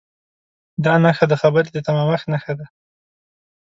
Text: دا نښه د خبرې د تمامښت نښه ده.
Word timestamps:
دا 0.85 0.93
نښه 1.03 1.25
د 1.31 1.33
خبرې 1.41 1.69
د 1.73 1.77
تمامښت 1.87 2.25
نښه 2.33 2.53
ده. 2.59 2.65